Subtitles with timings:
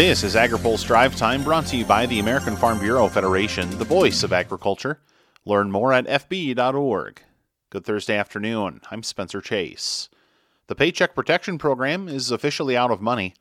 [0.00, 3.84] This is AgriPulse Drive Time brought to you by the American Farm Bureau Federation, the
[3.84, 4.98] voice of agriculture.
[5.44, 7.20] Learn more at FB.org.
[7.68, 8.80] Good Thursday afternoon.
[8.90, 10.08] I'm Spencer Chase.
[10.68, 13.34] The Paycheck Protection Program is officially out of money.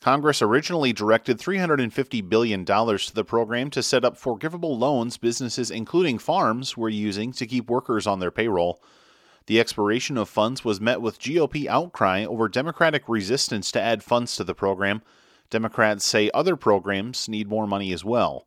[0.00, 6.18] Congress originally directed $350 billion to the program to set up forgivable loans businesses, including
[6.18, 8.80] farms, were using to keep workers on their payroll.
[9.46, 14.36] The expiration of funds was met with GOP outcry over Democratic resistance to add funds
[14.36, 15.02] to the program.
[15.50, 18.46] Democrats say other programs need more money as well.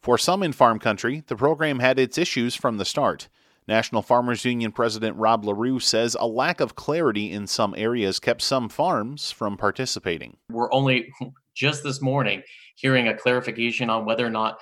[0.00, 3.28] For some in farm country, the program had its issues from the start.
[3.68, 8.42] National Farmers Union President Rob Larew says a lack of clarity in some areas kept
[8.42, 10.36] some farms from participating.
[10.48, 11.12] We're only
[11.54, 12.42] just this morning
[12.74, 14.58] hearing a clarification on whether or not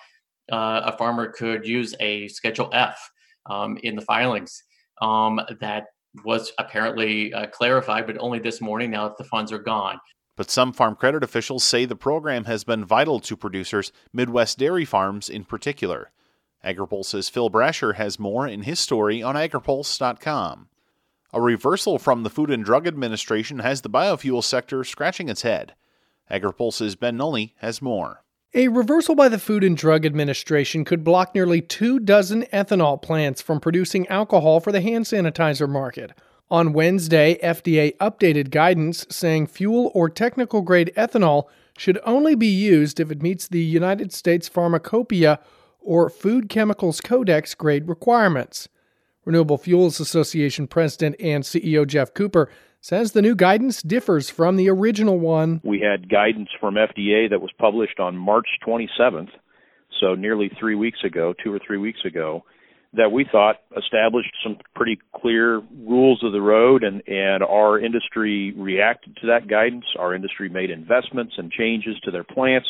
[0.53, 3.11] uh, a farmer could use a Schedule F
[3.47, 4.63] um, in the filings.
[5.01, 5.85] Um, that
[6.25, 9.99] was apparently uh, clarified, but only this morning now that the funds are gone.
[10.41, 14.87] But some farm credit officials say the program has been vital to producers, Midwest dairy
[14.87, 16.13] farms in particular.
[16.65, 20.69] AgriPulse's Phil Brasher has more in his story on agripulse.com.
[21.35, 25.75] A reversal from the Food and Drug Administration has the biofuel sector scratching its head.
[26.31, 28.25] AgriPulse's Ben Nuelle has more.
[28.55, 33.43] A reversal by the Food and Drug Administration could block nearly two dozen ethanol plants
[33.43, 36.13] from producing alcohol for the hand sanitizer market.
[36.53, 41.45] On Wednesday, FDA updated guidance saying fuel or technical grade ethanol
[41.79, 45.39] should only be used if it meets the United States Pharmacopoeia
[45.81, 48.69] or Food Chemicals Codex grade requirements.
[49.25, 54.69] Renewable Fuels Association President and CEO Geoff Cooper says the new guidance differs from the
[54.69, 55.61] original one.
[55.63, 59.31] We had guidance from FDA that was published on March 27th,
[60.01, 62.45] so nearly three weeks ago, two or three weeks ago,
[62.93, 68.53] that we thought established some pretty clear rules of the road and, and our industry
[68.57, 69.85] reacted to that guidance.
[69.99, 72.69] Our industry made investments and changes to their plants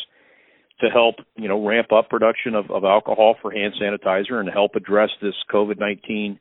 [0.79, 4.75] to help, you know, ramp up production of, of alcohol for hand sanitizer and help
[4.75, 6.39] address this COVID 19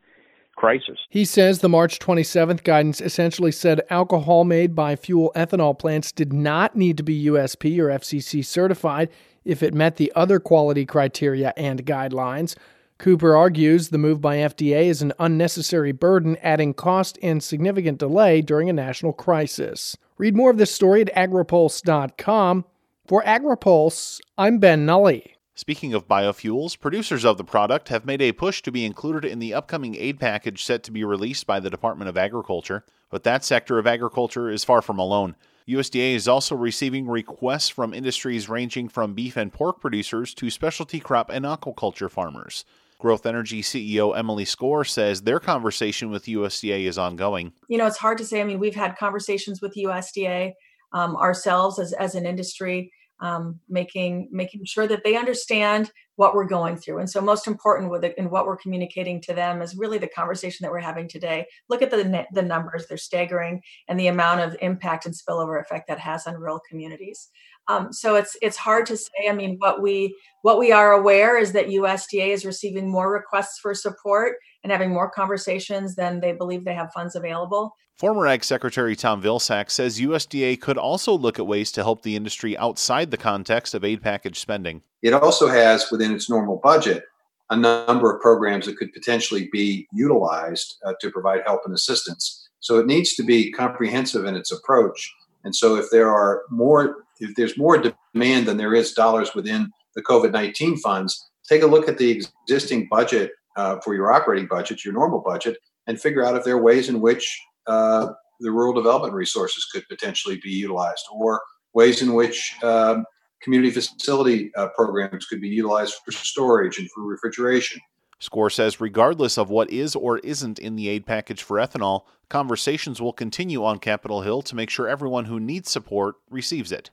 [0.57, 0.99] crisis.
[1.09, 6.35] He says the March 27th guidance essentially said alcohol made by fuel ethanol plants did
[6.35, 9.09] not need to be USP or FCC certified
[9.43, 12.57] if it met the other quality criteria and guidelines.
[13.01, 18.43] Cooper argues the move by FDA is an unnecessary burden, adding cost and significant delay
[18.43, 19.97] during a national crisis.
[20.19, 22.67] Read more of this story at agripulse.com.
[23.09, 25.23] For AgriPulse, I'm Ben Nuelle.
[25.55, 29.39] Speaking of biofuels, producers of the product have made a push to be included in
[29.39, 33.45] the upcoming aid package set to be released by the Department of Agriculture, but that
[33.45, 35.37] sector of agriculture is far from alone.
[35.67, 41.01] USDA is also receiving requests from industries ranging from beef and pork producers to specialty
[41.01, 42.67] crop and aquaculture farmers.
[43.01, 47.53] Growth Energy CEO Emily Skor says their conversation with USDA is ongoing.
[47.69, 48.41] You know, it's hard to say.
[48.41, 50.53] I mean, we've had conversations with USDA
[50.93, 56.45] um, ourselves as, as an industry, um, making making sure that they understand what we're
[56.45, 56.99] going through.
[56.99, 60.09] And so, most important with it and what we're communicating to them is really the
[60.09, 61.47] conversation that we're having today.
[61.69, 65.89] Look at the the numbers; they're staggering, and the amount of impact and spillover effect
[65.89, 67.31] that has on rural communities.
[67.69, 69.29] Um, so it's it's hard to say.
[69.29, 73.59] I mean, what we what we are aware is that USDA is receiving more requests
[73.59, 77.75] for support and having more conversations than they believe they have funds available.
[78.01, 82.17] Former Ag Secretary Tom Vilsack says USDA could also look at ways to help the
[82.17, 84.81] industry outside the context of aid package spending.
[85.03, 87.05] It also has within its normal budget
[87.51, 92.49] a number of programs that could potentially be utilized uh, to provide help and assistance.
[92.61, 95.15] So it needs to be comprehensive in its approach.
[95.45, 97.77] And so if there are more if there's more
[98.15, 102.11] demand than there is dollars within the COVID 19 funds, take a look at the
[102.49, 106.55] existing budget uh, for your operating budget, your normal budget, and figure out if there
[106.55, 108.09] are ways in which uh,
[108.41, 111.41] the rural development resources could potentially be utilized or
[111.75, 113.05] ways in which um,
[113.43, 117.81] community facility uh, programs could be utilized for storage and for refrigeration.
[118.21, 123.01] Skor says regardless of what is or isn't in the aid package for ethanol, conversations
[123.01, 126.91] will continue on Capitol Hill to make sure everyone who needs support receives it.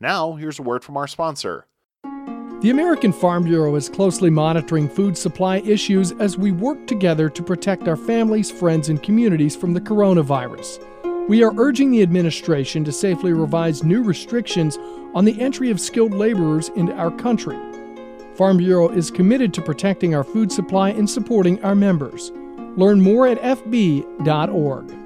[0.00, 1.66] Now, here's a word from our sponsor.
[2.62, 7.42] The American Farm Bureau is closely monitoring food supply issues as we work together to
[7.42, 10.82] protect our families, friends, and communities from the coronavirus.
[11.28, 14.78] We are urging the administration to safely revise new restrictions
[15.14, 17.58] on the entry of skilled laborers into our country.
[18.36, 22.32] Farm Bureau is committed to protecting our food supply and supporting our members.
[22.76, 25.05] Learn more at fb.org.